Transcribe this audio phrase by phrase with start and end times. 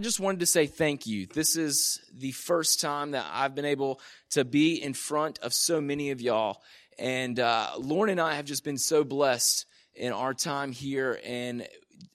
[0.00, 1.26] I just wanted to say thank you.
[1.26, 4.00] This is the first time that I've been able
[4.30, 6.62] to be in front of so many of y'all.
[6.98, 11.20] And uh, Lauren and I have just been so blessed in our time here.
[11.22, 11.68] And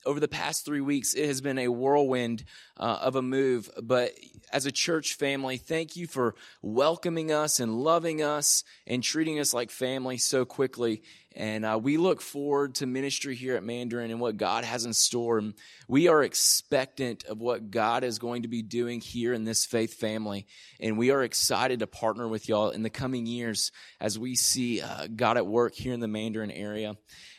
[0.04, 2.44] over the past three weeks, it has been a whirlwind
[2.76, 3.70] uh, of a move.
[3.82, 4.12] But
[4.52, 9.52] as a church family, thank you for welcoming us and loving us and treating us
[9.52, 11.02] like family so quickly.
[11.36, 14.94] And uh, we look forward to ministry here at Mandarin and what God has in
[14.94, 15.36] store.
[15.36, 15.52] And
[15.86, 19.94] we are expectant of what God is going to be doing here in this faith
[19.94, 20.46] family.
[20.80, 24.80] And we are excited to partner with y'all in the coming years as we see
[24.80, 26.96] uh, God at work here in the Mandarin area.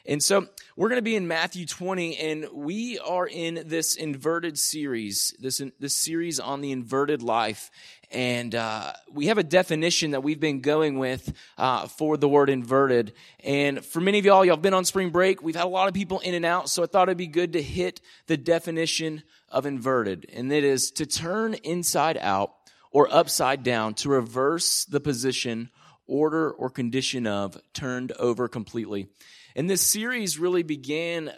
[0.07, 0.47] And so
[0.77, 5.61] we're going to be in Matthew 20, and we are in this inverted series, this,
[5.81, 7.69] this series on the inverted life.
[8.09, 12.49] And uh, we have a definition that we've been going with uh, for the word
[12.49, 13.11] inverted.
[13.41, 15.43] And for many of y'all, y'all been on spring break.
[15.43, 17.51] We've had a lot of people in and out, so I thought it'd be good
[17.53, 20.27] to hit the definition of inverted.
[20.31, 22.53] And that is to turn inside out
[22.91, 25.69] or upside down, to reverse the position,
[26.05, 29.09] order, or condition of, turned over completely.
[29.57, 31.33] And this series really began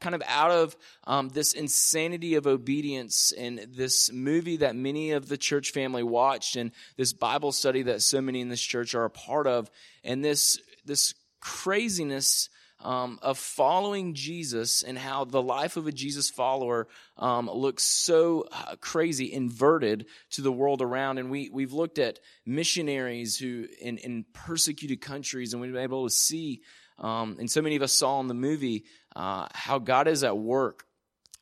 [0.00, 5.28] kind of out of um, this insanity of obedience and this movie that many of
[5.28, 9.04] the church family watched and this bible study that so many in this church are
[9.04, 9.70] a part of.
[10.02, 12.48] And this this craziness
[12.80, 18.48] um, of following jesus and how the life of a jesus follower um, looks so
[18.50, 21.18] uh, crazy inverted to the world around.
[21.18, 26.08] And we, we've looked at missionaries who in, in persecuted countries and we've been able
[26.08, 26.62] to see
[27.02, 30.38] um, and so many of us saw in the movie uh, how God is at
[30.38, 30.84] work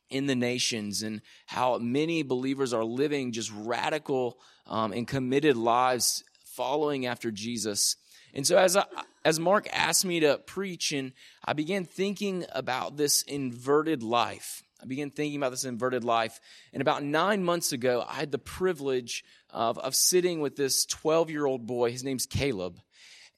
[0.09, 6.25] in the nations and how many believers are living just radical um, and committed lives
[6.45, 7.97] following after Jesus.
[8.35, 8.85] And so as I,
[9.25, 11.13] as Mark asked me to preach and
[11.45, 14.63] I began thinking about this inverted life.
[14.83, 16.41] I began thinking about this inverted life.
[16.73, 21.29] And about nine months ago, I had the privilege of, of sitting with this 12
[21.31, 21.93] year old boy.
[21.93, 22.81] His name's Caleb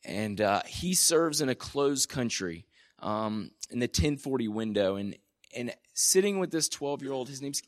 [0.04, 2.66] and uh, he serves in a closed country
[2.98, 4.96] um, in the 1040 window.
[4.96, 5.16] And
[5.54, 7.62] and sitting with this 12 year old his name's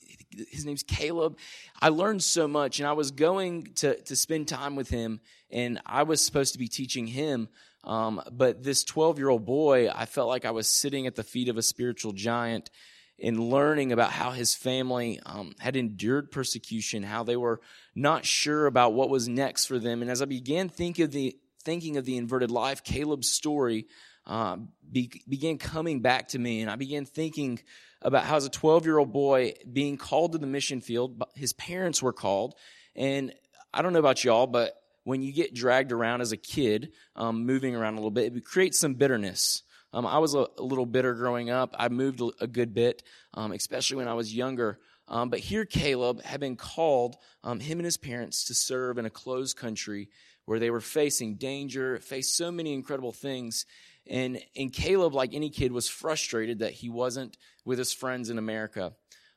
[0.50, 1.36] his name's caleb
[1.80, 2.78] i learned so much.
[2.80, 6.58] And i was going to to spend time with him and i was supposed to
[6.58, 7.48] be teaching him
[7.84, 11.22] um, but this 12 year old boy i felt like i was sitting at the
[11.22, 12.70] feet of a spiritual giant
[13.18, 17.60] in learning about how his family um, had endured persecution how they were
[17.94, 20.02] not sure about what was next for them.
[20.02, 23.86] And as i began thinking of the thinking of the inverted life, Caleb's story
[24.26, 24.56] uh,
[24.90, 26.60] be, began coming back to me.
[26.60, 27.60] And I began thinking
[28.02, 31.52] about how, as a 12 year old boy, being called to the mission field, his
[31.52, 32.54] parents were called.
[32.94, 33.32] And
[33.72, 37.44] I don't know about y'all, but when you get dragged around as a kid, um,
[37.44, 39.62] moving around a little bit, it creates some bitterness.
[39.92, 41.76] Um, I was a, a, little bitter growing up.
[41.78, 43.02] I moved a, good bit,
[43.34, 44.80] um, especially when I was younger.
[45.06, 49.06] Um, but here, Caleb had been called, um, him and his parents, to serve in
[49.06, 50.08] a closed country
[50.44, 53.66] where they were facing danger, faced so many incredible things.
[54.06, 58.38] And, and Caleb, like any kid, was frustrated that he wasn't with his friends in
[58.38, 58.92] America.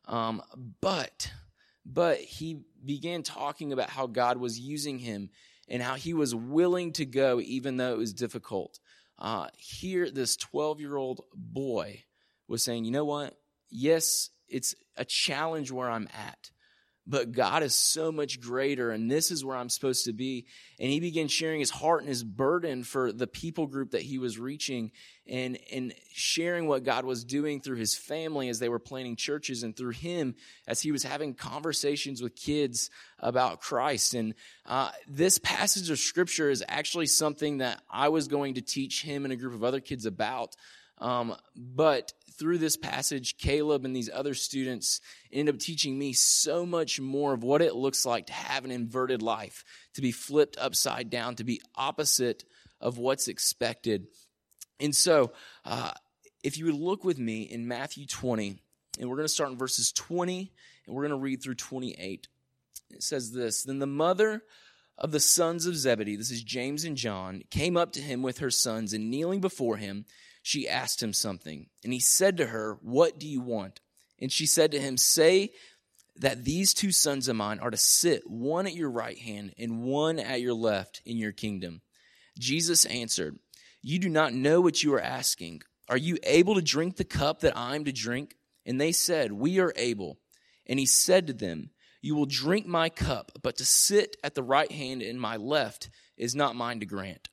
[0.06, 0.42] Um,
[0.82, 1.32] but,
[1.86, 5.30] but he began talking about how God was using him
[5.68, 8.80] and how he was willing to go even though it was difficult.
[9.20, 12.04] Uh, here, this 12 year old boy
[12.48, 13.38] was saying, you know what?
[13.70, 16.52] Yes, it's a challenge where I'm at
[17.08, 20.46] but God is so much greater, and this is where I'm supposed to be.
[20.78, 24.18] And he began sharing his heart and his burden for the people group that he
[24.18, 24.92] was reaching
[25.26, 29.64] and, and sharing what God was doing through his family as they were planning churches
[29.64, 30.36] and through him
[30.68, 34.14] as he was having conversations with kids about Christ.
[34.14, 34.34] And
[34.66, 39.24] uh, this passage of scripture is actually something that I was going to teach him
[39.24, 40.56] and a group of other kids about.
[41.00, 46.66] Um, but through this passage, Caleb and these other students end up teaching me so
[46.66, 49.64] much more of what it looks like to have an inverted life,
[49.94, 52.44] to be flipped upside down, to be opposite
[52.80, 54.08] of what's expected.
[54.80, 55.34] And so,
[55.66, 55.92] uh,
[56.44, 58.60] if you would look with me in Matthew 20,
[59.00, 60.52] and we're going to start in verses 20,
[60.86, 62.28] and we're going to read through 28.
[62.92, 64.44] It says this Then the mother
[64.98, 68.40] of the sons of Zebedee, this is James and John, came up to him with
[68.40, 70.06] her sons, and kneeling before him,
[70.48, 71.68] she asked him something.
[71.84, 73.82] And he said to her, What do you want?
[74.18, 75.52] And she said to him, Say
[76.16, 79.84] that these two sons of mine are to sit, one at your right hand and
[79.84, 81.82] one at your left in your kingdom.
[82.40, 83.38] Jesus answered,
[83.82, 85.64] You do not know what you are asking.
[85.90, 88.38] Are you able to drink the cup that I am to drink?
[88.66, 90.18] And they said, We are able.
[90.66, 91.72] And he said to them,
[92.02, 95.90] You will drink my cup, but to sit at the right hand and my left
[96.16, 97.28] is not mine to grant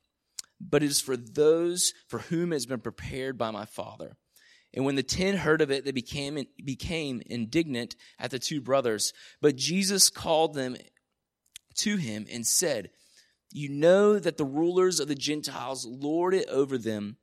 [0.59, 4.17] but it is for those for whom it has been prepared by my Father.
[4.73, 9.13] And when the ten heard of it, they became, became indignant at the two brothers.
[9.41, 10.75] But Jesus called them
[11.75, 12.89] to him and said,
[13.51, 17.17] You know that the rulers of the Gentiles lord it over them,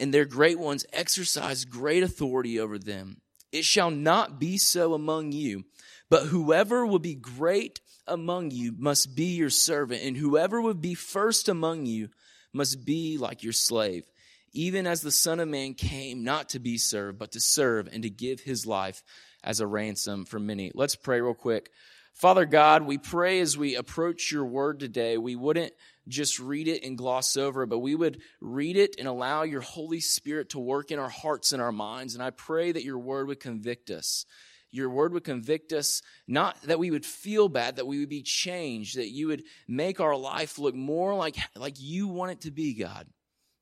[0.00, 3.20] and their great ones exercise great authority over them.
[3.52, 5.64] It shall not be so among you,
[6.08, 10.94] but whoever will be great among you must be your servant, and whoever would be
[10.94, 12.08] first among you
[12.52, 14.04] must be like your slave
[14.52, 18.02] even as the Son of Man came not to be served, but to serve and
[18.02, 19.02] to give his life
[19.42, 20.70] as a ransom for many.
[20.74, 21.70] Let's pray real quick.
[22.14, 25.72] Father God, we pray as we approach your word today, we wouldn't
[26.06, 30.00] just read it and gloss over, but we would read it and allow your Holy
[30.00, 32.14] Spirit to work in our hearts and our minds.
[32.14, 34.26] And I pray that your word would convict us.
[34.72, 38.22] Your word would convict us, not that we would feel bad, that we would be
[38.22, 42.50] changed, that you would make our life look more like, like you want it to
[42.50, 43.06] be, God.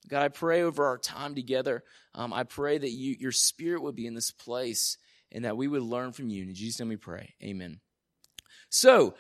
[0.08, 1.82] God, I pray over our time together.
[2.14, 4.96] Um, I pray that you, your spirit would be in this place
[5.32, 6.44] and that we would learn from you.
[6.44, 7.34] In Jesus' name we pray.
[7.42, 7.80] Amen.
[8.70, 9.14] So,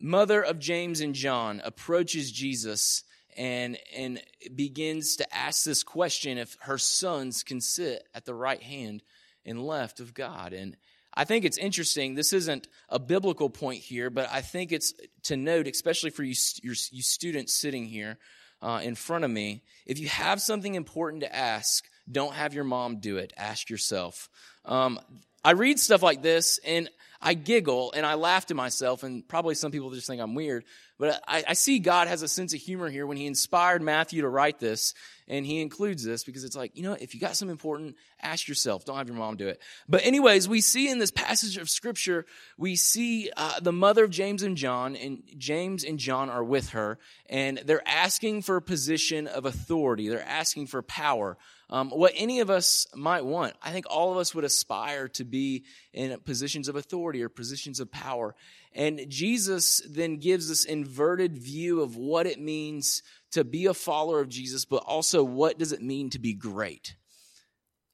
[0.00, 3.04] mother of James and John approaches Jesus
[3.36, 4.22] and, and
[4.54, 9.02] begins to ask this question if her sons can sit at the right hand
[9.44, 10.52] and left of God.
[10.52, 10.76] And
[11.14, 12.14] I think it's interesting.
[12.14, 14.92] This isn't a biblical point here, but I think it's
[15.24, 18.18] to note, especially for you, you students sitting here
[18.60, 19.62] uh, in front of me.
[19.86, 23.32] If you have something important to ask, don't have your mom do it.
[23.36, 24.28] Ask yourself.
[24.64, 24.98] Um,
[25.44, 26.88] I read stuff like this and
[27.20, 30.64] I giggle and I laugh to myself, and probably some people just think I'm weird.
[30.98, 34.22] But I, I, see God has a sense of humor here when He inspired Matthew
[34.22, 34.94] to write this,
[35.28, 38.48] and He includes this because it's like, you know, if you got something important, ask
[38.48, 38.84] yourself.
[38.84, 39.60] Don't have your mom do it.
[39.88, 42.26] But, anyways, we see in this passage of Scripture,
[42.58, 46.70] we see uh, the mother of James and John, and James and John are with
[46.70, 46.98] her,
[47.28, 51.36] and they're asking for a position of authority, they're asking for power
[51.70, 53.54] um, what any of us might want.
[53.62, 57.80] I think all of us would aspire to be in positions of authority or positions
[57.80, 58.34] of power.
[58.72, 63.02] And Jesus then gives this inverted view of what it means
[63.34, 66.96] to be a follower of Jesus, but also what does it mean to be great?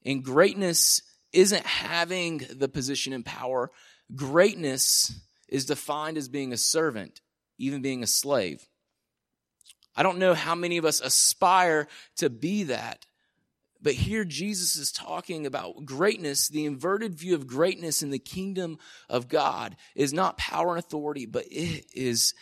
[0.05, 1.01] And greatness
[1.33, 3.71] isn't having the position and power.
[4.15, 7.21] Greatness is defined as being a servant,
[7.57, 8.67] even being a slave.
[9.95, 11.87] I don't know how many of us aspire
[12.17, 13.05] to be that.
[13.81, 16.47] But here Jesus is talking about greatness.
[16.47, 18.77] The inverted view of greatness in the kingdom
[19.09, 22.35] of God is not power and authority, but it is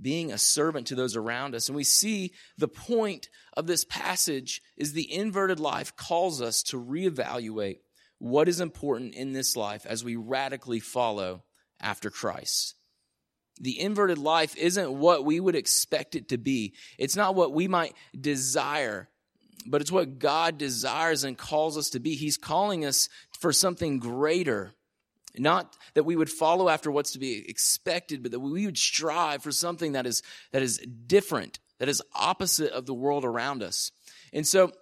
[0.00, 1.68] being a servant to those around us.
[1.68, 6.82] And we see the point of this passage is the inverted life calls us to
[6.82, 7.78] reevaluate
[8.18, 11.44] what is important in this life as we radically follow
[11.80, 12.74] after Christ.
[13.60, 16.74] The inverted life isn't what we would expect it to be.
[16.98, 19.08] It's not what we might desire
[19.66, 22.14] but it's what God desires and calls us to be.
[22.14, 23.08] He's calling us
[23.38, 24.74] for something greater.
[25.36, 29.42] Not that we would follow after what's to be expected, but that we would strive
[29.42, 30.22] for something that is,
[30.52, 33.90] that is different, that is opposite of the world around us.
[34.32, 34.72] And so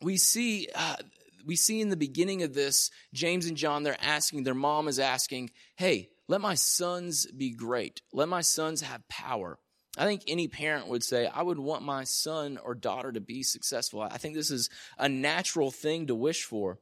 [0.00, 0.96] we see, uh,
[1.44, 4.98] we see in the beginning of this, James and John, they're asking, their mom is
[4.98, 8.00] asking, hey, let my sons be great.
[8.12, 9.58] Let my sons have power.
[9.98, 13.42] I think any parent would say, I would want my son or daughter to be
[13.42, 14.00] successful.
[14.00, 16.78] I think this is a natural thing to wish for.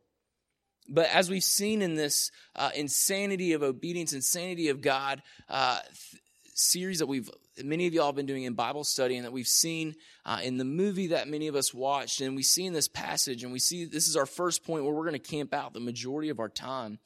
[0.89, 6.23] But as we've seen in this uh, insanity of obedience, insanity of God uh, th-
[6.55, 7.31] series that we've,
[7.63, 10.59] many of y'all have been doing in Bible study and that we've seen uh, in
[10.59, 13.59] the movie that many of us watched, and we see in this passage, and we
[13.59, 16.41] see this is our first point where we're going to camp out the majority of
[16.41, 16.99] our time,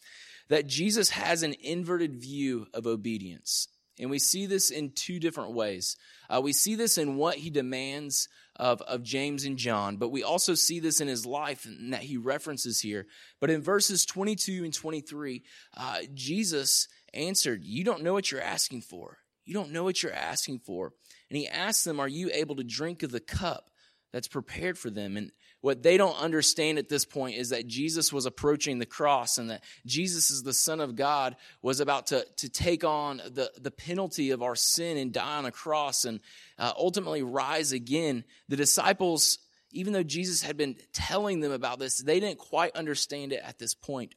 [0.48, 3.68] that Jesus has an inverted view of obedience.
[3.98, 5.96] And we see this in two different ways.
[6.28, 10.22] Uh, we see this in what he demands of, of James and John, but we
[10.22, 13.06] also see this in his life that he references here.
[13.40, 15.42] But in verses 22 and 23,
[15.76, 19.18] uh, Jesus answered, You don't know what you're asking for.
[19.44, 20.92] You don't know what you're asking for.
[21.30, 23.70] And he asked them, Are you able to drink of the cup
[24.12, 25.16] that's prepared for them?
[25.16, 25.32] And
[25.64, 29.48] what they don't understand at this point is that Jesus was approaching the cross and
[29.48, 33.70] that Jesus is the Son of God was about to, to take on the, the
[33.70, 36.20] penalty of our sin and die on a cross and
[36.58, 38.24] uh, ultimately rise again.
[38.50, 39.38] The disciples,
[39.70, 43.58] even though Jesus had been telling them about this, they didn't quite understand it at
[43.58, 44.14] this point.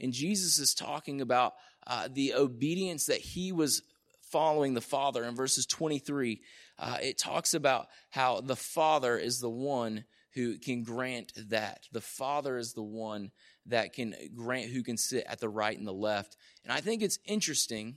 [0.00, 1.54] And Jesus is talking about
[1.86, 3.84] uh, the obedience that he was
[4.32, 5.22] following the Father.
[5.22, 6.40] In verses 23,
[6.76, 10.02] uh, it talks about how the Father is the one
[10.34, 11.88] who can grant that.
[11.92, 13.30] The Father is the one
[13.66, 16.36] that can grant, who can sit at the right and the left.
[16.64, 17.96] And I think it's interesting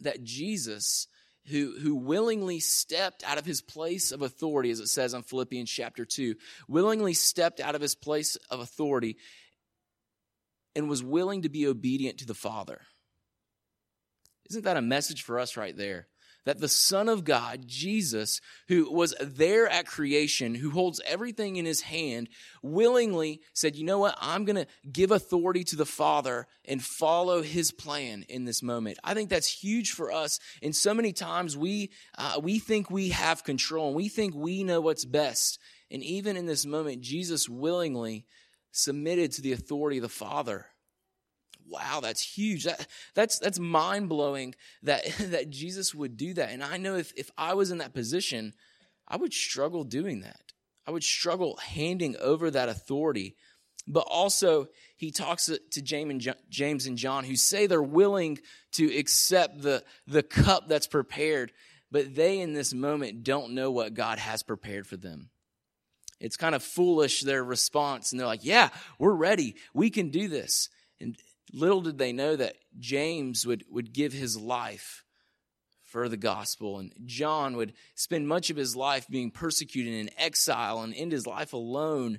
[0.00, 1.08] that Jesus,
[1.48, 5.70] who, who willingly stepped out of his place of authority, as it says in Philippians
[5.70, 6.34] chapter 2,
[6.68, 9.16] willingly stepped out of his place of authority
[10.74, 12.82] and was willing to be obedient to the Father.
[14.50, 16.06] Isn't that a message for us right there?
[16.46, 21.66] That the Son of God, Jesus, who was there at creation, who holds everything in
[21.66, 22.28] his hand,
[22.62, 24.16] willingly said, You know what?
[24.20, 28.98] I'm going to give authority to the Father and follow his plan in this moment.
[29.02, 30.38] I think that's huge for us.
[30.62, 34.62] And so many times we, uh, we think we have control and we think we
[34.62, 35.58] know what's best.
[35.90, 38.24] And even in this moment, Jesus willingly
[38.70, 40.66] submitted to the authority of the Father
[41.68, 42.64] wow, that's huge.
[42.64, 46.50] That, that's, that's mind blowing that, that Jesus would do that.
[46.50, 48.54] And I know if, if I was in that position,
[49.08, 50.52] I would struggle doing that.
[50.86, 53.36] I would struggle handing over that authority.
[53.88, 58.38] But also, he talks to James and John who say they're willing
[58.72, 61.52] to accept the, the cup that's prepared,
[61.90, 65.30] but they in this moment don't know what God has prepared for them.
[66.18, 68.10] It's kind of foolish, their response.
[68.10, 69.56] And they're like, yeah, we're ready.
[69.74, 70.68] We can do this.
[71.00, 71.16] And
[71.52, 75.04] Little did they know that James would, would give his life
[75.84, 80.80] for the gospel, and John would spend much of his life being persecuted in exile
[80.80, 82.18] and end his life alone,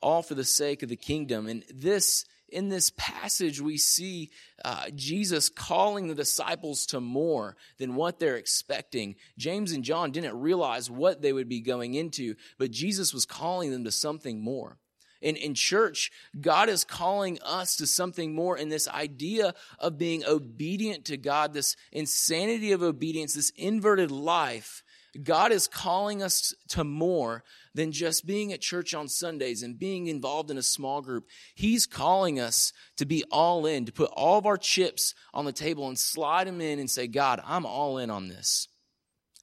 [0.00, 1.46] all for the sake of the kingdom.
[1.48, 4.30] And this, in this passage, we see
[4.64, 9.16] uh, Jesus calling the disciples to more than what they're expecting.
[9.36, 13.72] James and John didn't realize what they would be going into, but Jesus was calling
[13.72, 14.78] them to something more
[15.20, 16.10] in, in church,
[16.40, 21.52] God is calling us to something more in this idea of being obedient to God,
[21.52, 24.82] this insanity of obedience, this inverted life.
[25.22, 27.42] God is calling us to more
[27.74, 31.26] than just being at church on Sundays and being involved in a small group.
[31.54, 35.52] He's calling us to be all in, to put all of our chips on the
[35.52, 38.68] table and slide them in and say, God, I'm all in on this.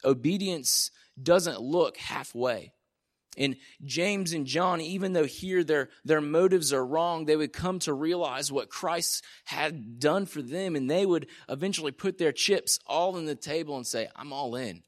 [0.06, 0.92] Obedience
[1.22, 2.72] doesn't look halfway.
[3.36, 7.80] And James and John, even though here their, their motives are wrong, they would come
[7.80, 12.80] to realize what Christ had done for them, and they would eventually put their chips
[12.88, 14.82] all on the table and say, I'm all in.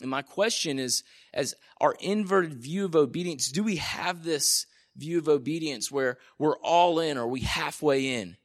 [0.00, 1.02] And my question is,
[1.32, 4.66] as our inverted view of obedience, do we have this
[4.96, 8.36] view of obedience where we're all in or we halfway in?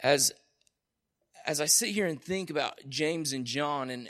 [0.00, 0.32] As,
[1.46, 4.08] as I sit here and think about James and John and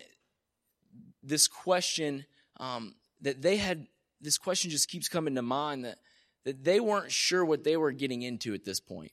[1.22, 2.25] this question,
[2.58, 3.87] um, that they had
[4.20, 5.98] this question just keeps coming to mind that
[6.44, 9.12] that they weren't sure what they were getting into at this point.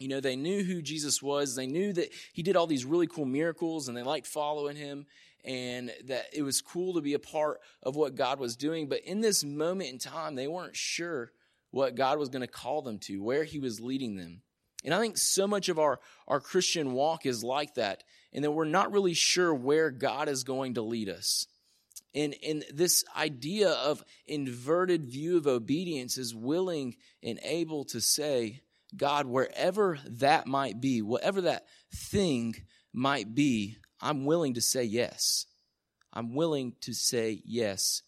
[0.00, 1.54] You know, they knew who Jesus was.
[1.54, 5.06] They knew that he did all these really cool miracles and they liked following him
[5.44, 8.88] and that it was cool to be a part of what God was doing.
[8.88, 11.30] But in this moment in time, they weren't sure
[11.70, 14.42] what God was going to call them to, where he was leading them.
[14.84, 18.50] And I think so much of our, our Christian walk is like that, and that
[18.50, 21.46] we're not really sure where God is going to lead us.
[22.14, 28.60] And, and this idea of inverted view of obedience is willing and able to say,
[28.96, 32.54] God, wherever that might be, whatever that thing
[32.92, 35.46] might be, I'm willing to say yes.
[36.12, 38.02] I'm willing to say yes.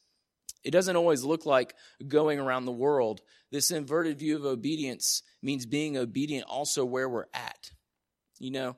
[0.63, 1.75] It doesn't always look like
[2.07, 3.21] going around the world.
[3.51, 7.71] This inverted view of obedience means being obedient also where we're at.
[8.39, 8.77] You know,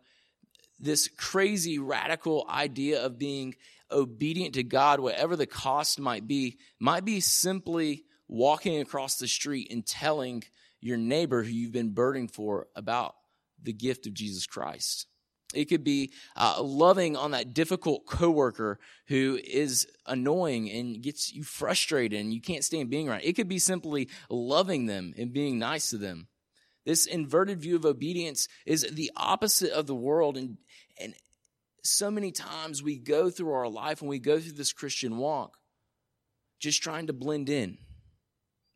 [0.78, 3.56] this crazy radical idea of being
[3.90, 9.68] obedient to God, whatever the cost might be, might be simply walking across the street
[9.70, 10.44] and telling
[10.80, 13.14] your neighbor who you've been burdened for about
[13.62, 15.06] the gift of Jesus Christ.
[15.54, 21.42] It could be uh, loving on that difficult coworker who is annoying and gets you
[21.42, 23.22] frustrated and you can't stand being around.
[23.24, 26.28] It could be simply loving them and being nice to them.
[26.84, 30.87] This inverted view of obedience is the opposite of the world and, and
[31.88, 35.56] so many times we go through our life and we go through this Christian walk
[36.60, 37.78] just trying to blend in,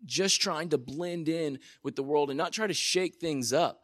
[0.05, 3.83] just trying to blend in with the world and not try to shake things up.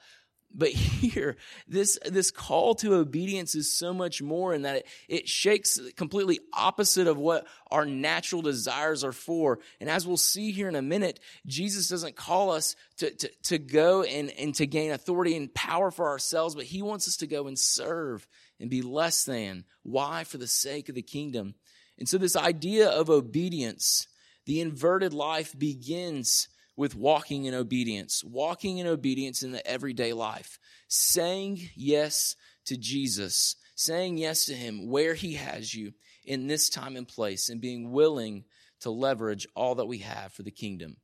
[0.54, 5.28] But here, this, this call to obedience is so much more in that it, it
[5.28, 9.58] shakes completely opposite of what our natural desires are for.
[9.80, 13.58] And as we'll see here in a minute, Jesus doesn't call us to, to, to
[13.58, 17.26] go and, and to gain authority and power for ourselves, but he wants us to
[17.26, 18.26] go and serve
[18.60, 19.64] and be less than.
[19.82, 20.24] Why?
[20.24, 21.54] For the sake of the kingdom.
[21.98, 24.06] And so this idea of obedience,
[24.46, 30.60] the inverted life begins with walking in obedience, walking in obedience in the everyday life,
[30.86, 32.36] saying yes
[32.66, 35.92] to Jesus, saying yes to him where he has you
[36.24, 38.44] in this time and place, and being willing
[38.80, 40.98] to leverage all that we have for the kingdom.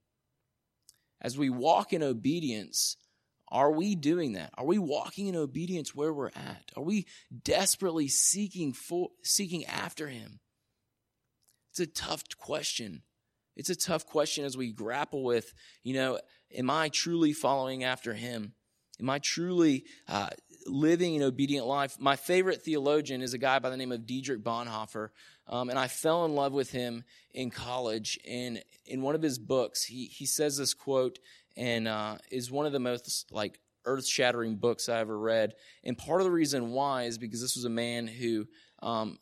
[1.21, 2.97] As we walk in obedience,
[3.55, 4.51] are we doing that?
[4.59, 6.73] Are we walking in obedience where we're at?
[6.77, 7.07] Are we
[7.45, 10.41] desperately seeking for, seeking after him?
[11.71, 13.03] It's a tough question.
[13.57, 16.19] It's a tough question as we grapple with, you know,
[16.53, 18.55] am I truly following after him?
[19.01, 20.31] Am I truly uh,
[20.67, 21.97] living an obedient life?
[22.01, 25.11] My favorite theologian is a guy by the name of Dietrich Bonhoeffer.
[25.47, 28.19] Um, and I fell in love with him in college.
[28.29, 31.21] And in one of his books, he, he says this quote,
[31.57, 35.55] and uh, is one of the most like earth shattering books I ever read.
[35.83, 38.47] And part of the reason why is because this was a man who
[38.83, 39.19] um,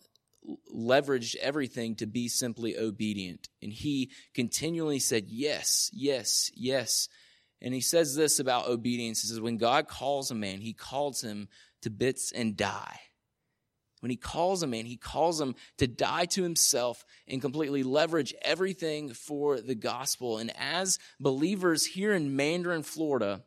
[0.74, 3.48] leveraged everything to be simply obedient.
[3.62, 7.08] And he continually said, Yes, yes, yes.
[7.60, 9.22] And he says this about obedience.
[9.22, 11.48] He says, When God calls a man, he calls him
[11.82, 13.00] to bits and die.
[14.02, 18.35] When he calls a man, he calls him to die to himself and completely leverage
[18.42, 20.38] everything for the gospel.
[20.38, 23.44] And as believers here in Mandarin, Florida,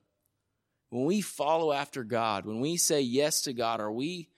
[0.91, 4.29] when we follow after God, when we say yes to God, are we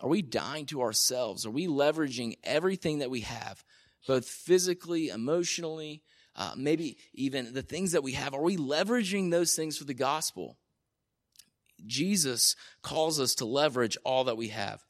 [0.00, 1.44] are we dying to ourselves?
[1.44, 3.62] Are we leveraging everything that we have,
[4.06, 6.02] both physically, emotionally,
[6.34, 8.32] uh, maybe even the things that we have?
[8.32, 10.56] Are we leveraging those things for the gospel?
[11.84, 14.82] Jesus calls us to leverage all that we have.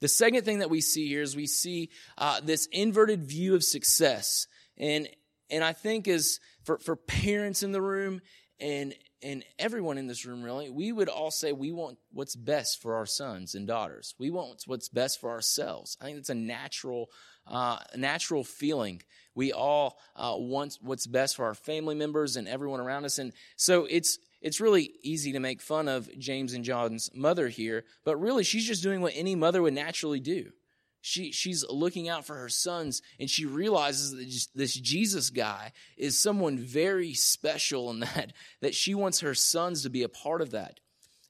[0.00, 3.64] The second thing that we see here is we see uh, this inverted view of
[3.64, 4.46] success.
[4.76, 5.08] And,
[5.50, 8.20] and I think as for, for parents in the room
[8.60, 12.80] and, and everyone in this room really, we would all say we want what's best
[12.80, 14.14] for our sons and daughters.
[14.18, 15.96] We want what's best for ourselves.
[16.00, 17.10] I think it's a natural,
[17.46, 19.02] uh, natural feeling.
[19.34, 23.18] We all uh, want what's best for our family members and everyone around us.
[23.18, 27.84] And so it's, it's really easy to make fun of James and John's mother here,
[28.04, 30.52] but really she's just doing what any mother would naturally do.
[31.00, 36.18] She, she's looking out for her sons and she realizes that this Jesus guy is
[36.18, 40.50] someone very special and that, that she wants her sons to be a part of
[40.50, 40.80] that.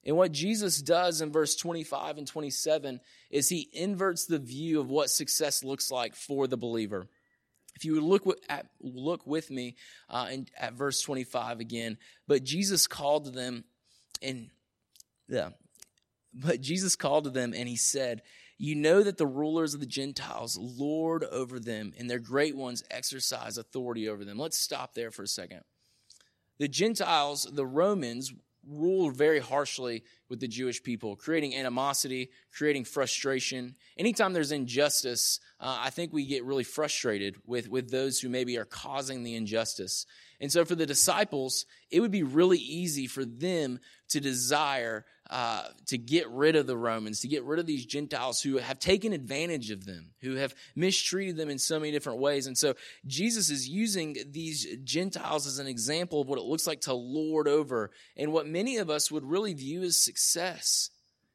[0.05, 3.01] And what Jesus does in verse 25 and 27
[3.31, 7.09] is he inverts the view of what success looks like for the believer.
[7.79, 9.77] If you would look at look with me
[10.11, 13.63] uh, in, at verse 25 again, but Jesus called to them
[14.21, 14.51] and
[15.29, 15.51] yeah,
[16.35, 18.23] but Jesus called to them and he said,
[18.57, 22.83] "You know that the rulers of the Gentiles lord over them, and their great ones
[22.91, 25.61] exercise authority over them." Let's stop there for a second.
[26.59, 28.35] The Gentiles, the Romans,
[28.69, 33.75] ruled very harshly with the Jewish people, creating animosity, creating frustration.
[33.97, 38.59] Anytime there's injustice, uh, I think we get really frustrated with, with those who maybe
[38.59, 40.07] are causing the injustice.
[40.41, 45.65] And so for the disciples, it would be really easy for them to desire uh,
[45.87, 49.13] to get rid of the Romans, to get rid of these Gentiles who have taken
[49.13, 52.47] advantage of them, who have mistreated them in so many different ways.
[52.47, 52.75] And so
[53.07, 57.47] Jesus is using these Gentiles as an example of what it looks like to lord
[57.47, 60.91] over and what many of us would really view as success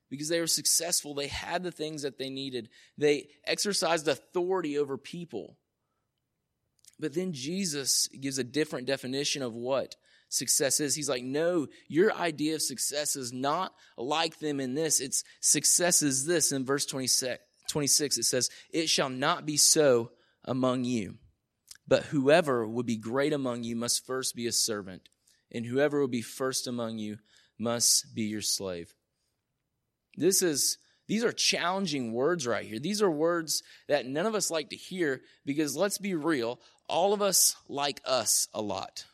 [0.10, 1.14] because they were successful.
[1.14, 5.58] They had the things that they needed, they exercised authority over people.
[7.00, 9.96] But then Jesus gives a different definition of what
[10.34, 10.96] success is.
[10.96, 15.00] He's like, no, your idea of success is not like them in this.
[15.00, 16.52] It's success is this.
[16.52, 20.12] In verse 26, 26 it says, It shall not be so
[20.44, 21.16] among you.
[21.88, 25.10] But whoever would be great among you must first be a servant,
[25.52, 27.18] and whoever will be first among you
[27.60, 28.94] must be your slave.
[30.16, 32.80] This is these are challenging words right here.
[32.80, 37.14] These are words that none of us like to hear because let's be real, all
[37.14, 39.06] of us like us a lot.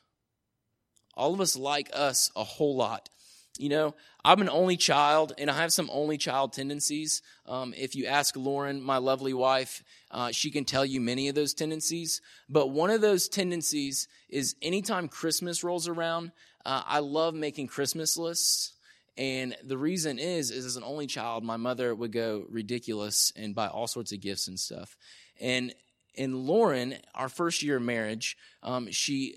[1.19, 3.10] All of us like us a whole lot.
[3.58, 7.21] You know, I'm an only child and I have some only child tendencies.
[7.45, 11.36] Um, if you ask Lauren, my lovely wife, uh, she can tell you many of
[11.36, 12.21] those tendencies.
[12.47, 16.32] But one of those tendencies is anytime Christmas rolls around,
[16.65, 18.71] uh, I love making Christmas lists.
[19.17, 23.53] And the reason is, is as an only child, my mother would go ridiculous and
[23.53, 24.95] buy all sorts of gifts and stuff.
[25.41, 25.75] And
[26.13, 29.36] in Lauren, our first year of marriage, um, she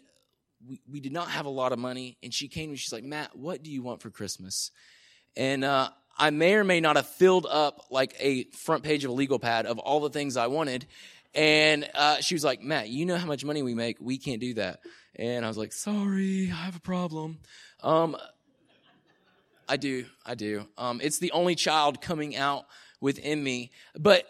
[0.67, 2.17] we, we did not have a lot of money.
[2.23, 4.71] And she came me, she's like, Matt, what do you want for Christmas?
[5.37, 9.11] And uh, I may or may not have filled up like a front page of
[9.11, 10.87] a legal pad of all the things I wanted.
[11.35, 13.97] And uh, she was like, Matt, you know how much money we make.
[14.01, 14.81] We can't do that.
[15.17, 17.39] And I was like, sorry, I have a problem.
[17.83, 18.17] Um,
[19.69, 20.05] I do.
[20.27, 20.67] I do.
[20.77, 22.67] Um, it's the only child coming out
[23.01, 23.71] within me.
[23.99, 24.27] But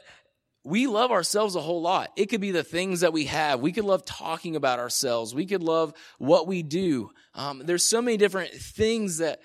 [0.64, 2.12] we love ourselves a whole lot.
[2.16, 3.60] It could be the things that we have.
[3.60, 5.34] We could love talking about ourselves.
[5.34, 7.10] We could love what we do.
[7.34, 9.40] Um, there's so many different things that,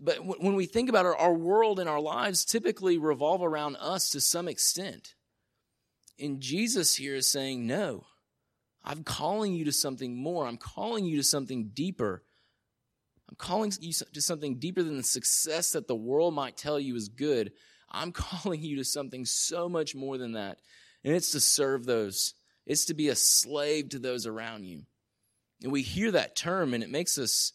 [0.00, 3.76] but w- when we think about our, our world and our lives, typically revolve around
[3.80, 5.14] us to some extent.
[6.20, 8.04] And Jesus here is saying, no,
[8.84, 10.46] I'm calling you to something more.
[10.46, 12.22] I'm calling you to something deeper.
[13.28, 16.94] I'm calling you to something deeper than the success that the world might tell you
[16.94, 17.52] is good.
[17.90, 20.58] I'm calling you to something so much more than that.
[21.04, 22.34] And it's to serve those,
[22.66, 24.82] it's to be a slave to those around you.
[25.62, 27.52] And we hear that term and it makes us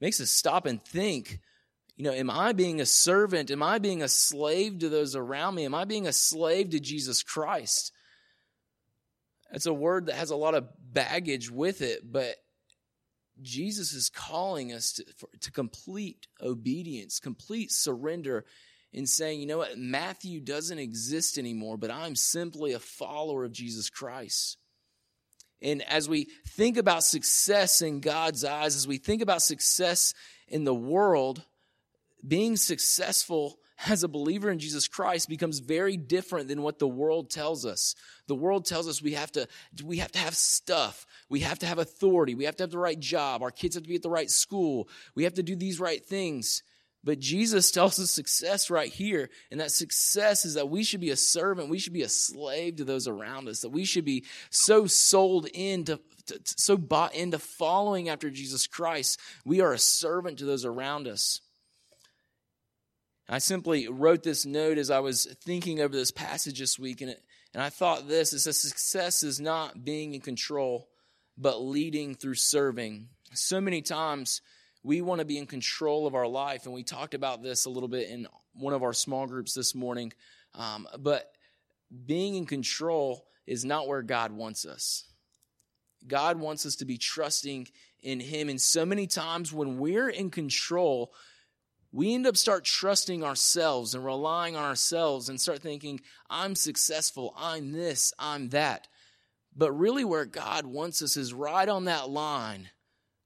[0.00, 1.40] makes us stop and think
[1.96, 3.50] you know, am I being a servant?
[3.50, 5.64] Am I being a slave to those around me?
[5.64, 7.90] Am I being a slave to Jesus Christ?
[9.50, 12.36] It's a word that has a lot of baggage with it, but
[13.40, 18.44] Jesus is calling us to, for, to complete obedience, complete surrender,
[18.96, 23.52] in saying, you know what, Matthew doesn't exist anymore, but I'm simply a follower of
[23.52, 24.56] Jesus Christ.
[25.60, 30.14] And as we think about success in God's eyes, as we think about success
[30.48, 31.42] in the world,
[32.26, 37.28] being successful as a believer in Jesus Christ becomes very different than what the world
[37.28, 37.94] tells us.
[38.28, 39.46] The world tells us we have to
[39.84, 41.04] we have to have stuff.
[41.28, 42.34] We have to have authority.
[42.34, 43.42] We have to have the right job.
[43.42, 44.88] Our kids have to be at the right school.
[45.14, 46.62] We have to do these right things.
[47.06, 49.30] But Jesus tells us success right here.
[49.50, 51.70] And that success is that we should be a servant.
[51.70, 53.60] We should be a slave to those around us.
[53.60, 59.18] That we should be so sold into, to, so bought into following after Jesus Christ.
[59.46, 61.40] We are a servant to those around us.
[63.28, 67.10] I simply wrote this note as I was thinking over this passage this week, and,
[67.10, 67.20] it,
[67.52, 70.88] and I thought this is that success is not being in control,
[71.36, 73.08] but leading through serving.
[73.34, 74.42] So many times
[74.86, 77.70] we want to be in control of our life, and we talked about this a
[77.70, 80.12] little bit in one of our small groups this morning.
[80.54, 81.32] Um, but
[82.06, 85.02] being in control is not where God wants us.
[86.06, 87.66] God wants us to be trusting
[88.00, 88.48] in Him.
[88.48, 91.12] And so many times when we're in control,
[91.90, 95.98] we end up start trusting ourselves and relying on ourselves and start thinking,
[96.30, 98.86] I'm successful, I'm this, I'm that.
[99.56, 102.70] But really, where God wants us is right on that line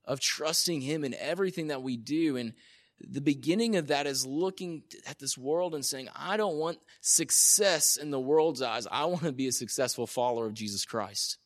[0.04, 2.36] of trusting Him in everything that we do.
[2.36, 2.54] And
[3.00, 7.96] the beginning of that is looking at this world and saying, I don't want success
[7.96, 8.86] in the world's eyes.
[8.90, 11.38] I want to be a successful follower of Jesus Christ.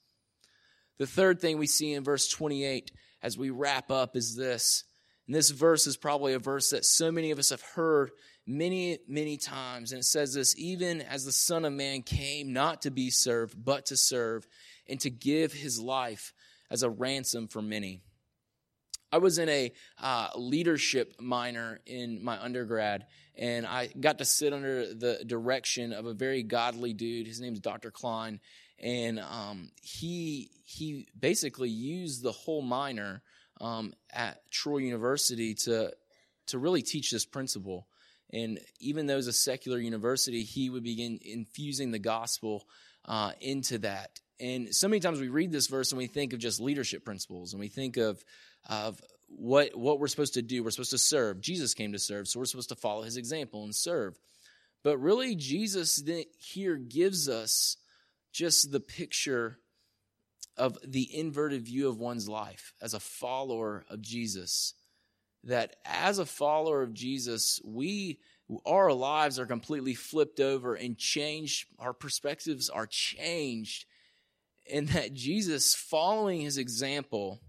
[0.99, 4.85] The third thing we see in verse 28 as we wrap up is this
[5.27, 8.11] and this verse is probably a verse that so many of us have heard
[8.47, 9.93] many, many times.
[9.93, 13.63] And it says this even as the Son of Man came not to be served,
[13.63, 14.47] but to serve,
[14.89, 16.35] and to give his life
[16.71, 18.03] as a ransom for many.
[19.15, 19.71] I was in a
[20.03, 26.07] uh, leadership minor in my undergrad, and I got to sit under the direction of
[26.07, 27.29] a very godly dude.
[27.29, 27.93] His name is Dr.
[27.93, 28.41] Klein,
[28.77, 33.23] and um, he he basically used the whole minor
[33.61, 35.93] um, at Troy University to
[36.49, 37.87] to really teach this principle.
[38.33, 42.65] And even though it's a secular university, he would begin infusing the gospel
[43.05, 44.19] uh, into that.
[44.41, 47.53] And so many times we read this verse and we think of just leadership principles,
[47.53, 48.25] and we think of
[48.69, 50.63] of what what we're supposed to do.
[50.63, 51.41] We're supposed to serve.
[51.41, 54.19] Jesus came to serve, so we're supposed to follow his example and serve.
[54.83, 56.03] But really, Jesus
[56.39, 57.77] here gives us
[58.33, 59.59] just the picture
[60.57, 64.75] of the inverted view of one's life as a follower of Jesus.
[65.45, 68.19] That as a follower of Jesus, we
[68.67, 71.67] our lives are completely flipped over and changed.
[71.79, 73.87] Our perspectives are changed.
[74.71, 77.41] And that Jesus, following his example,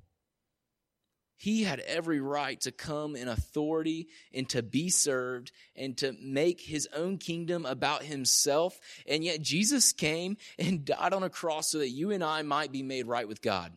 [1.37, 6.61] he had every right to come in authority and to be served and to make
[6.61, 8.79] his own kingdom about himself.
[9.07, 12.71] And yet Jesus came and died on a cross so that you and I might
[12.71, 13.73] be made right with God.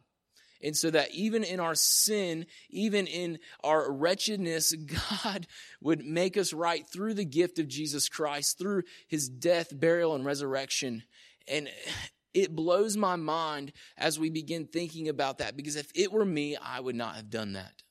[0.60, 4.72] And so that even in our sin, even in our wretchedness,
[5.20, 5.46] God
[5.80, 10.24] would make us right through the gift of Jesus Christ, through his death, burial, and
[10.24, 11.04] resurrection.
[11.46, 11.68] And
[12.42, 16.56] it blows my mind as we begin thinking about that because if it were me,
[16.56, 17.82] I would not have done that.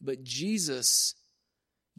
[0.00, 1.14] But Jesus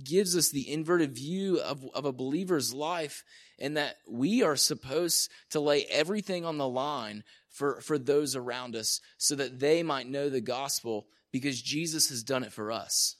[0.01, 3.23] gives us the inverted view of, of a believer's life
[3.59, 8.75] and that we are supposed to lay everything on the line for, for those around
[8.75, 13.15] us so that they might know the gospel because Jesus has done it for us.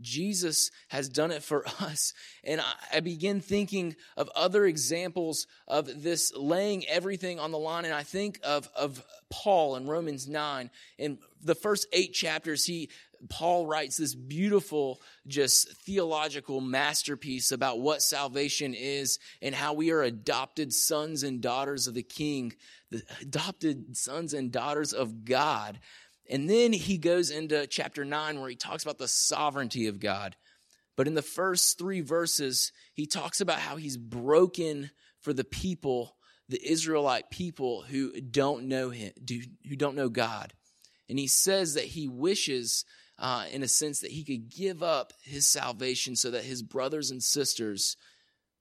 [0.00, 2.12] Jesus has done it for us.
[2.44, 7.84] And I begin thinking of other examples of this laying everything on the line.
[7.84, 10.70] And I think of, of Paul in Romans 9.
[10.98, 12.90] In the first eight chapters, he,
[13.28, 20.02] Paul writes this beautiful, just theological masterpiece about what salvation is and how we are
[20.02, 22.54] adopted sons and daughters of the King,
[22.90, 25.78] the adopted sons and daughters of God.
[26.30, 30.36] And then he goes into chapter 9 where he talks about the sovereignty of God.
[30.96, 34.90] But in the first three verses, he talks about how he's broken
[35.20, 36.16] for the people,
[36.48, 39.12] the Israelite people who don't know him,
[39.68, 40.52] who don't know God.
[41.08, 42.84] And he says that he wishes,
[43.18, 47.10] uh, in a sense, that he could give up his salvation so that his brothers
[47.10, 47.96] and sisters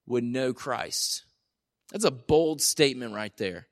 [0.07, 1.23] would know Christ.
[1.91, 3.67] That's a bold statement right there.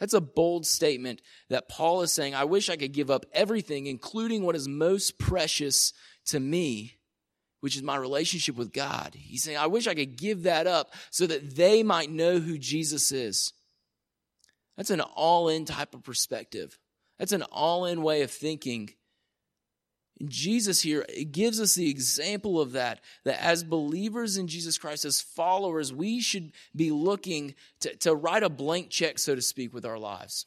[0.00, 3.86] That's a bold statement that Paul is saying, I wish I could give up everything,
[3.86, 5.92] including what is most precious
[6.26, 6.96] to me,
[7.60, 9.14] which is my relationship with God.
[9.14, 12.58] He's saying, I wish I could give that up so that they might know who
[12.58, 13.52] Jesus is.
[14.76, 16.78] That's an all in type of perspective.
[17.18, 18.90] That's an all in way of thinking.
[20.26, 25.20] Jesus here gives us the example of that, that as believers in Jesus Christ, as
[25.20, 29.84] followers, we should be looking to, to write a blank check, so to speak, with
[29.84, 30.46] our lives.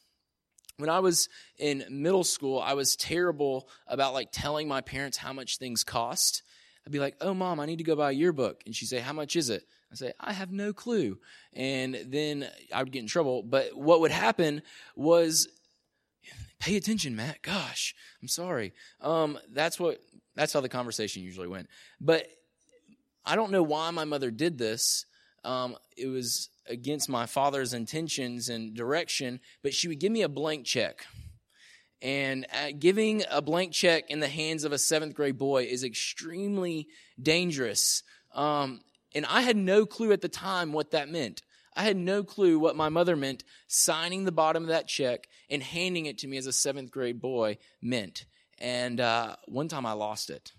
[0.78, 1.28] When I was
[1.58, 6.42] in middle school, I was terrible about like telling my parents how much things cost.
[6.86, 8.62] I'd be like, oh, mom, I need to go buy a yearbook.
[8.64, 9.64] And she'd say, how much is it?
[9.90, 11.18] I say, I have no clue.
[11.52, 13.42] And then I would get in trouble.
[13.42, 14.62] But what would happen
[14.96, 15.48] was
[16.58, 17.42] pay attention, Matt.
[17.42, 18.72] Gosh, I'm sorry.
[19.00, 20.00] Um, that's what
[20.34, 21.68] that's how the conversation usually went.
[22.00, 22.28] But
[23.24, 25.04] I don't know why my mother did this.
[25.44, 30.28] Um, it was against my father's intentions and direction, but she would give me a
[30.28, 31.06] blank check.
[32.00, 35.82] And uh, giving a blank check in the hands of a seventh grade boy is
[35.82, 36.86] extremely
[37.20, 38.02] dangerous.
[38.32, 38.82] Um,
[39.14, 41.42] and I had no clue at the time what that meant.
[41.74, 45.62] I had no clue what my mother meant signing the bottom of that check and
[45.62, 48.26] handing it to me as a seventh grade boy meant.
[48.58, 50.52] And uh, one time I lost it.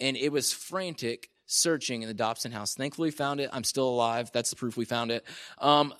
[0.00, 2.74] And it was frantic searching in the Dobson house.
[2.74, 3.50] Thankfully, found it.
[3.52, 4.30] I'm still alive.
[4.32, 5.24] That's the proof we found it.
[5.58, 5.94] Um,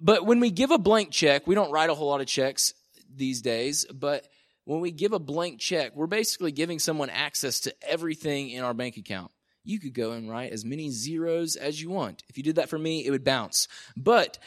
[0.00, 2.74] but when we give a blank check, we don't write a whole lot of checks
[3.14, 4.28] these days, but
[4.64, 8.72] when we give a blank check, we're basically giving someone access to everything in our
[8.72, 9.32] bank account
[9.64, 12.22] you could go and write as many zeros as you want.
[12.28, 13.68] If you did that for me, it would bounce.
[13.96, 14.38] But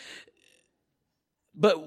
[1.56, 1.78] but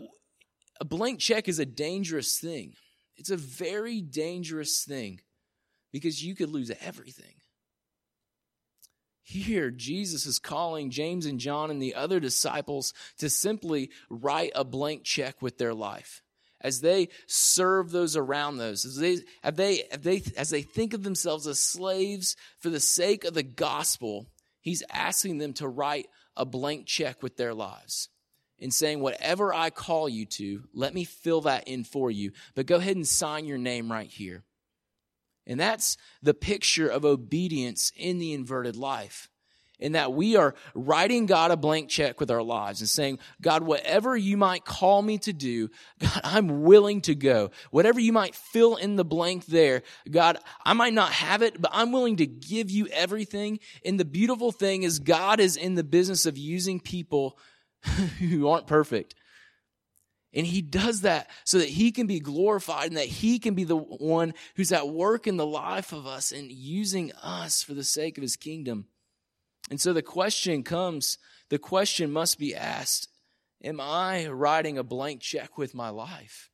[0.81, 2.75] a blank check is a dangerous thing.
[3.17, 5.21] It's a very dangerous thing
[5.93, 7.35] because you could lose everything.
[9.23, 14.65] Here, Jesus is calling James and John and the other disciples to simply write a
[14.65, 16.23] blank check with their life
[16.61, 20.95] as they serve those around those, as they, as they, as they, as they think
[20.95, 24.27] of themselves as slaves for the sake of the gospel,
[24.61, 28.09] he's asking them to write a blank check with their lives
[28.61, 32.33] and saying, whatever I call you to, let me fill that in for you.
[32.55, 34.45] But go ahead and sign your name right here.
[35.47, 39.29] And that's the picture of obedience in the inverted life
[39.79, 43.63] in that we are writing God a blank check with our lives and saying, God,
[43.63, 47.51] whatever you might call me to do, God, I'm willing to go.
[47.71, 51.71] Whatever you might fill in the blank there, God, I might not have it, but
[51.75, 53.61] I'm willing to give you everything.
[53.85, 57.39] And the beautiful thing is God is in the business of using people
[58.19, 59.15] who aren't perfect.
[60.35, 63.65] And he does that so that he can be glorified and that he can be
[63.65, 67.85] the one who's at work in the life of us and using us for the
[67.85, 68.87] sake of his kingdom.
[69.71, 71.17] And so the question comes,
[71.49, 73.09] the question must be asked
[73.65, 76.51] Am I writing a blank check with my life?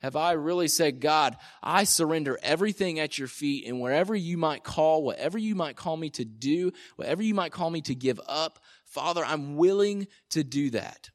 [0.00, 4.64] Have I really said, God, I surrender everything at your feet, and wherever you might
[4.64, 8.18] call, whatever you might call me to do, whatever you might call me to give
[8.26, 11.10] up, Father, I'm willing to do that.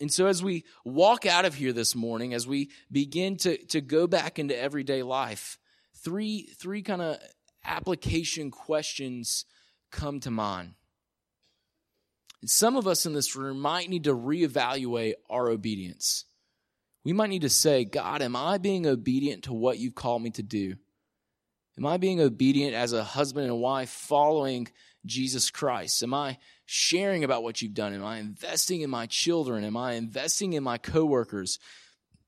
[0.00, 3.80] And so as we walk out of here this morning, as we begin to, to
[3.80, 5.58] go back into everyday life,
[5.96, 7.18] three, three kind of
[7.64, 9.44] application questions
[9.90, 10.74] come to mind.
[12.40, 16.26] And some of us in this room might need to reevaluate our obedience.
[17.04, 20.30] We might need to say, God, am I being obedient to what you've called me
[20.30, 20.76] to do?
[21.76, 24.68] Am I being obedient as a husband and wife following
[25.04, 26.02] Jesus Christ?
[26.02, 27.94] Am I sharing about what you've done?
[27.94, 29.64] Am I investing in my children?
[29.64, 31.58] Am I investing in my coworkers?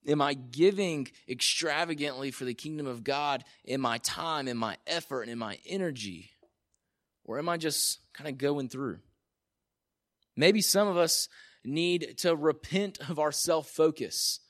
[0.06, 5.22] Am I giving extravagantly for the kingdom of God in my time, in my effort,
[5.22, 6.30] and in my energy?
[7.24, 8.98] Or am I just kind of going through?
[10.36, 11.28] Maybe some of us
[11.64, 14.40] need to repent of our self focus.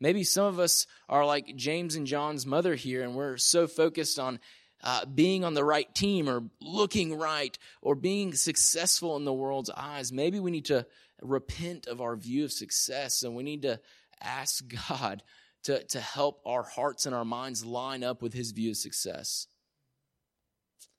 [0.00, 4.18] Maybe some of us are like James and John's mother here, and we're so focused
[4.18, 4.40] on
[4.82, 9.70] uh, being on the right team or looking right or being successful in the world's
[9.70, 10.12] eyes.
[10.12, 10.86] Maybe we need to
[11.22, 13.80] repent of our view of success and we need to
[14.20, 15.22] ask God
[15.64, 19.46] to, to help our hearts and our minds line up with his view of success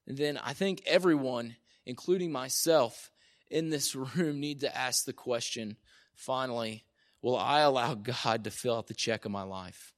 [0.08, 3.12] And then I think everyone, including myself
[3.50, 5.78] in this room, need to ask the question
[6.16, 6.86] finally,
[7.22, 9.94] will I allow God to fill out the check of my life?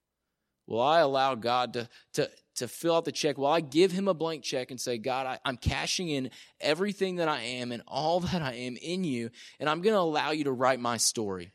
[0.69, 3.39] Will I allow God to, to, to fill out the check?
[3.39, 6.29] Will I give him a blank check and say, God, I, I'm cashing in
[6.61, 9.99] everything that I am and all that I am in you, and I'm going to
[9.99, 11.51] allow you to write my story?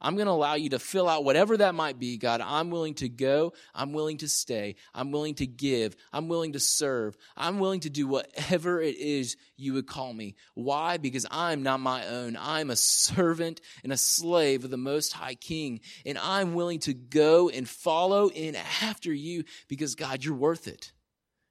[0.00, 2.42] I'm going to allow you to fill out whatever that might be, God.
[2.42, 3.54] I'm willing to go.
[3.74, 4.76] I'm willing to stay.
[4.94, 5.96] I'm willing to give.
[6.12, 7.16] I'm willing to serve.
[7.34, 10.34] I'm willing to do whatever it is you would call me.
[10.54, 10.98] Why?
[10.98, 12.36] Because I'm not my own.
[12.38, 15.80] I'm a servant and a slave of the Most High King.
[16.04, 20.92] And I'm willing to go and follow in after you because, God, you're worth it.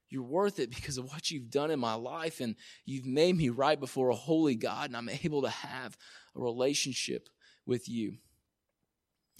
[0.08, 2.38] You're worth it because of what you've done in my life.
[2.38, 2.54] And
[2.84, 4.88] you've made me right before a holy God.
[4.88, 5.96] And I'm able to have
[6.36, 7.28] a relationship
[7.66, 8.18] with you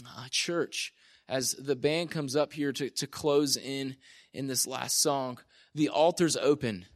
[0.04, 0.92] uh, church
[1.28, 3.96] as the band comes up here to, to close in
[4.32, 5.38] in this last song
[5.74, 6.86] the altar's open.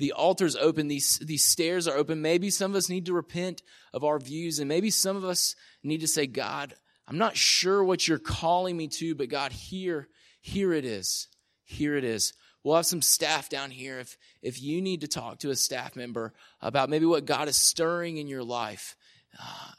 [0.00, 0.88] The altar's open.
[0.88, 2.20] These these stairs are open.
[2.20, 3.62] Maybe some of us need to repent
[3.92, 6.74] of our views and maybe some of us need to say god
[7.06, 10.08] i'm not sure what you're calling me to but god here
[10.44, 11.28] here it is.
[11.64, 12.34] Here it is.
[12.62, 15.96] We'll have some staff down here if if you need to talk to a staff
[15.96, 18.96] member about maybe what god is stirring in your life.
[19.40, 19.70] Uh,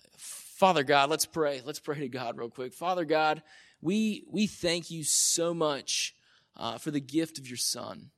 [0.56, 1.62] Father God, let's pray.
[1.65, 2.74] Let's pray to God real quick.
[2.74, 3.44] Father God,
[3.82, 6.15] we, we thank you so much
[6.56, 8.10] uh, for the gift of your Son.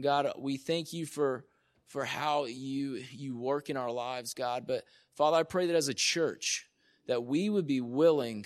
[0.00, 1.44] God, we thank you for,
[1.86, 4.66] for how you, you work in our lives, God.
[4.66, 4.82] But
[5.14, 6.66] Father, I pray that as a church,
[7.06, 8.44] that we would be willing,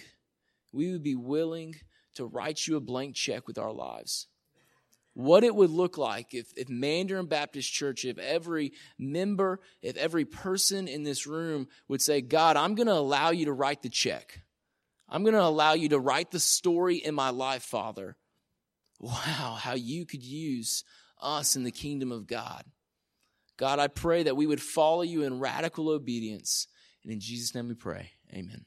[0.71, 1.77] we would be willing
[2.17, 4.27] to write you a blank check with our lives
[5.15, 10.25] what it would look like if, if Mandarin Baptist Church, if every member, if every
[10.25, 13.89] person in this room would say, God, I'm going to allow you to write the
[13.89, 14.41] check.
[15.09, 18.17] I'm going to allow you to write the story in my life, Father.
[18.99, 20.83] Wow, how you could use
[21.21, 22.65] us in the kingdom of God.
[23.57, 26.67] God, I pray that we would follow you in radical obedience.
[27.05, 28.11] And in Jesus' name we pray.
[28.33, 28.65] Amen.